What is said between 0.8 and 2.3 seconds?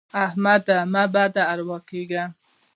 مه بد اروا کېږه.